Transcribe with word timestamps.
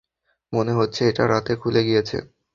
মনে 0.53 0.71
হচ্ছে 0.71 1.01
এটা 1.09 1.23
রাতে 1.27 1.53
খুলে 1.61 1.81
গিয়েছে। 1.87 2.17